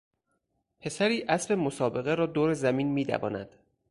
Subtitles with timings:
[0.79, 3.49] پسری اسب مسابقه را دور زمین میدواند.